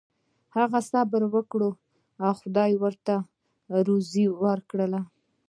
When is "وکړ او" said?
1.33-2.31